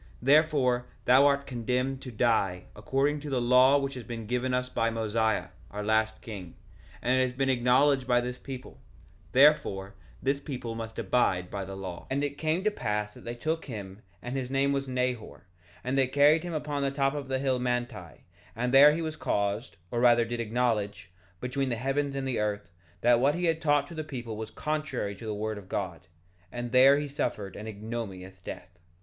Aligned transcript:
1:14 0.00 0.06
Therefore 0.22 0.86
thou 1.04 1.26
art 1.26 1.46
condemned 1.46 2.00
to 2.00 2.10
die, 2.10 2.64
according 2.74 3.20
to 3.20 3.28
the 3.28 3.38
law 3.38 3.76
which 3.76 3.92
has 3.92 4.02
been 4.02 4.24
given 4.26 4.54
us 4.54 4.70
by 4.70 4.88
Mosiah, 4.88 5.48
our 5.70 5.84
last 5.84 6.22
king; 6.22 6.54
and 7.02 7.20
it 7.20 7.24
has 7.24 7.34
been 7.34 7.50
acknowledged 7.50 8.06
by 8.06 8.18
this 8.22 8.38
people; 8.38 8.80
therefore 9.32 9.94
this 10.22 10.40
people 10.40 10.74
must 10.74 10.98
abide 10.98 11.50
by 11.50 11.66
the 11.66 11.76
law. 11.76 12.04
1:15 12.04 12.06
And 12.12 12.24
it 12.24 12.38
came 12.38 12.64
to 12.64 12.70
pass 12.70 13.12
that 13.12 13.26
they 13.26 13.34
took 13.34 13.66
him; 13.66 14.00
and 14.22 14.38
his 14.38 14.48
name 14.48 14.72
was 14.72 14.88
Nehor; 14.88 15.42
and 15.84 15.98
they 15.98 16.06
carried 16.06 16.44
him 16.44 16.54
upon 16.54 16.80
the 16.82 16.90
top 16.90 17.12
of 17.12 17.28
the 17.28 17.38
hill 17.38 17.58
Manti, 17.58 18.24
and 18.56 18.72
there 18.72 18.94
he 18.94 19.02
was 19.02 19.16
caused, 19.16 19.76
or 19.90 20.00
rather 20.00 20.24
did 20.24 20.40
acknowledge, 20.40 21.12
between 21.42 21.68
the 21.68 21.76
heavens 21.76 22.16
and 22.16 22.26
the 22.26 22.38
earth, 22.40 22.70
that 23.02 23.20
what 23.20 23.34
he 23.34 23.44
had 23.44 23.60
taught 23.60 23.86
to 23.88 23.94
the 23.94 24.02
people 24.02 24.38
was 24.38 24.50
contrary 24.50 25.14
to 25.16 25.26
the 25.26 25.34
word 25.34 25.58
of 25.58 25.68
God; 25.68 26.08
and 26.50 26.72
there 26.72 26.98
he 26.98 27.06
suffered 27.06 27.54
an 27.54 27.66
ignominious 27.66 28.40
death. 28.40 28.78